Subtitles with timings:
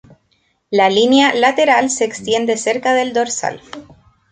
[0.71, 3.61] La línea lateral se extiende cerca del dorsal.